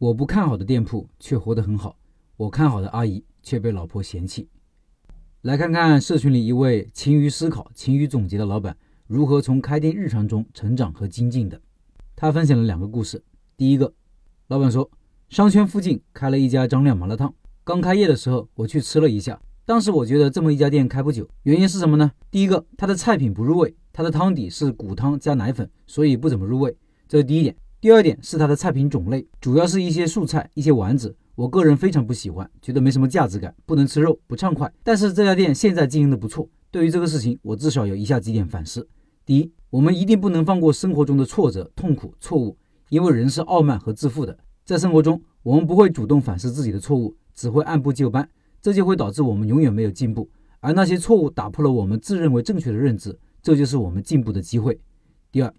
[0.00, 1.94] 我不看好的店铺却活得很好，
[2.38, 4.48] 我看好的阿姨却被老婆嫌弃。
[5.42, 8.74] 来看看社群里一位勤于思考、勤于总结的老板
[9.06, 11.60] 如何从开店日常中成长和精进的。
[12.16, 13.22] 他分享了两个故事。
[13.58, 13.92] 第一个，
[14.46, 14.90] 老板说，
[15.28, 22.10] 商圈附近开了一家张亮麻辣烫，刚开业的时候我去吃了一下，当时我觉得这么一家店开不久，原因是什么呢？
[22.30, 23.76] 第一个，它的菜品不入味。
[23.92, 26.74] 它的汤底是骨汤加奶粉，所以不怎么入味，
[27.06, 27.54] 这是第一点。
[27.80, 34.70] 第二点是它的菜品种类，主要是一些素菜、一些丸子，我个人非常不喜欢，觉得没什么价值感，不能吃肉，不畅快。
[34.82, 36.46] 但是这家店现在经营的不错。
[36.70, 38.86] 对于这个事情，我至少有以下几点反思：
[39.24, 42.54] 第一，我们一定不能放过生活中的挫折、痛苦、错误，
[42.90, 44.36] 因为人是傲慢和自负的。
[44.66, 48.28] 在生活中，我们不会主动反思自己的错误，只会按部就班，
[48.60, 50.28] 这就会导致我们永远没有进步。
[50.60, 53.18] 而那些错误打破了我们自认为正确的认知。
[53.42, 54.78] 这就是我们进步的机会。
[55.32, 55.50] 第二，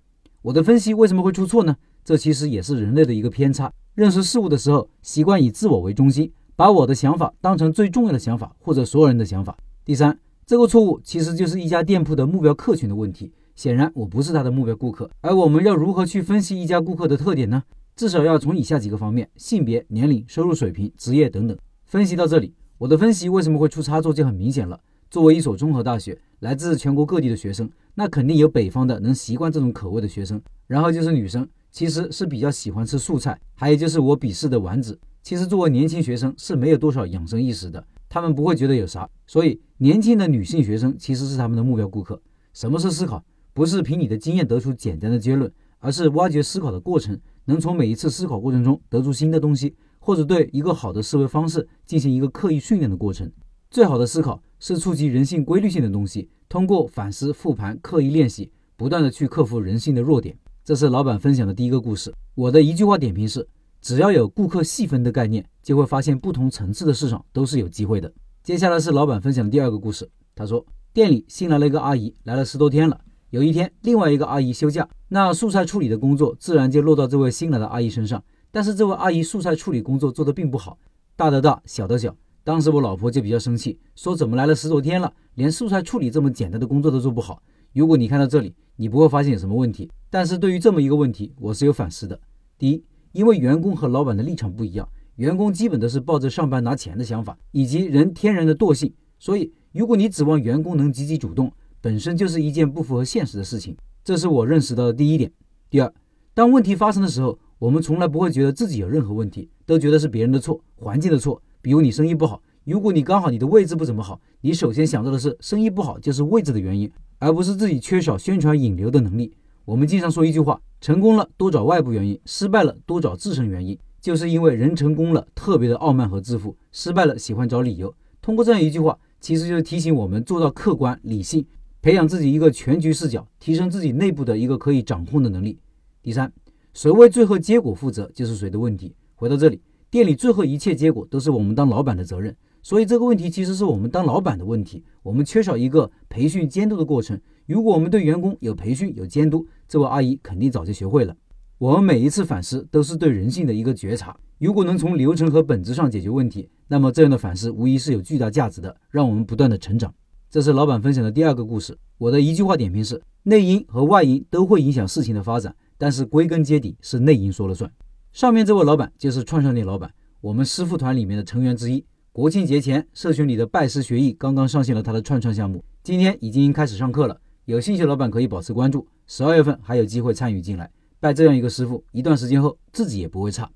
[0.44, 1.76] 我的分析为什么会出错呢？
[2.04, 3.72] 这其实也是人类的一个偏差。
[3.94, 9.58] 认识事物的时候，习惯以自我为中心，把我的想法当成最重要的想法，或者所有人的想法。
[9.84, 13.32] 第三，这个错误其实就是一家店铺的目标客群的问题。
[13.56, 15.10] 显然，我不是他的目标顾客。
[15.20, 17.62] 而我们要如何去分析一家顾客的特点呢？
[17.96, 21.58] 至少要从以下几个方面：性别、年龄、收入水平、职业等等。
[21.84, 24.80] 分析到这里，我的分析为什么会出差错就很明显了。
[25.10, 35.00] 作为一所综合大学，来自全国各地的学生，那肯定有北方的能习惯这种口味的学生，然后就是女生，其实是比较喜欢吃素菜，还有就是我鄙视的丸子。
[35.24, 42.22] 其实作为年轻学生是没有多少养生意识的，他们不会觉得有啥，所以年轻的女性学生其实是他们的目标顾客。
[42.54, 43.24] 什么是思考？
[43.54, 53.32] 不是凭你的经验得出简单的结论，而是挖掘思考的过程，能从每一次思考过程中得出新的东西，或者对一个好的思维方式进行一个刻意训练的过程。
[53.70, 54.42] 最好的思考。
[54.64, 60.38] 是触及人性规律性的东西，通过反思、复盘、刻意练习，不断的去克服人性的弱点。
[60.64, 62.14] 这是老板分享的第一个故事。
[62.36, 63.48] 我的一句话点评是：
[63.82, 68.12] 只要有顾客细分的概念，就会发现不同层次的市场都是有机会的。
[68.44, 70.08] 接下来是老板分享的第二个故事。
[70.36, 73.02] 他说，店里新来了一个阿姨，来了十多天了。
[73.32, 78.24] 有一天，另外一个阿姨休假，那素菜处理的工作自然就落到这位新来的阿姨身上。
[78.52, 80.78] 但是这位阿姨素菜处理工作做得并不好，
[81.16, 82.16] 大的大，小的小。
[82.44, 87.42] 当时我老婆就比较生气，说怎么来了十多天了，连素菜处理这么简单的工作都做不好。
[87.74, 89.90] 如果你看到这里，你不会发现有什么问题。
[90.10, 92.20] 但是对于这么一个问题，我是有反思的。
[92.58, 92.84] 第一，
[93.14, 101.50] 因为员工和老板的立场不一样，员工基本都是抱着上班拿钱的想法，以及人天然的惰性，所以如果你指望员工能积极主动，
[101.80, 103.78] 本身就是一件不符合现实的事情。
[104.04, 105.32] 这是我认识到的第一点。
[105.70, 105.94] 第二，
[106.34, 111.42] 当问题发生的时候，我们从来不会觉得自己有任何问题，都觉得是别人的错，环境的错。
[111.62, 119.32] 比如你生意不好，如果你刚好你的位置不怎么好，你首先想到的是生意不好就是位置的原因，而不是自己缺少宣传引流的能力。
[119.64, 123.78] 我们经常说一句话：成功了多找外部原因，失败了多找自身原因。
[124.02, 127.94] 就是因为人成功了特别的傲慢和自负，失败了喜欢找理由。
[128.24, 131.46] 通过这样一句话，其实就是提醒我们做到客观理性，
[131.80, 135.60] 培养自己一个全局视角，提升自己内部的一个可以掌控的能力。
[136.02, 136.34] 第三，
[136.74, 138.96] 谁为最后结果负责就是谁的问题。
[139.14, 139.62] 回到这里。
[139.92, 144.84] 店里最后一切结果都是我们当老板的责任，所以这个问题其实是我们当老板的问题。
[145.04, 147.20] 我们缺少一个培训监督的过程。
[147.48, 151.16] 如果我们对员工有培训有监督，这位阿姨肯定早就学会了。
[151.58, 154.16] 我们每一次反思都是对人性的一个觉察。
[154.40, 159.94] 如果能从流程和本质上解决问题，那么这样的反思无疑是有巨大价值的，让我们不断的成长。
[160.30, 161.78] 这是老板分享的第二个故事。
[161.98, 167.72] 我的一句话点评是：内因和外因都会影响事情的发展，但是归根结底是内因说了算。
[168.14, 171.86] 上面这位老板就是串串店老板，我们师傅团里面的成员之一。
[172.14, 177.18] 国庆节前，社群里的拜师学艺刚刚上线了他的串串项目，今天已经开始上课了。
[177.46, 180.70] 有兴趣的老板可以保持关注，十二月份还有机会参与进来。
[181.00, 183.50] 拜这样一个师傅，一段时间后自己也不会差。